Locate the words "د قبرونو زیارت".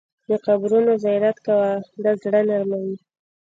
0.29-1.37